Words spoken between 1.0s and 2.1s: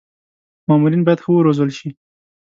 باید ښه و روزل شي.